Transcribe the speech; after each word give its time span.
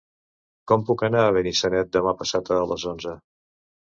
Com 0.71 0.85
puc 0.85 1.01
anar 1.07 1.25
a 1.25 1.35
Benissanet 1.35 1.91
demà 1.97 2.13
passat 2.21 2.51
a 2.55 2.59
les 2.71 2.87
onze? 2.95 3.17